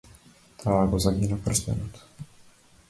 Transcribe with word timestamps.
Таа 0.63 0.79
го 0.95 1.01
загина 1.05 1.39
прстенот. 1.47 2.05